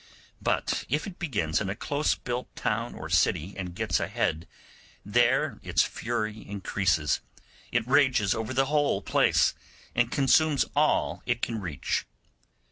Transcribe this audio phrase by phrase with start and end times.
[0.41, 4.47] But if it begins in a close built town or city and gets a head,
[5.05, 7.19] there its fury increases:
[7.71, 9.53] it rages over the whole place,
[9.93, 12.07] and consumes all it can reach.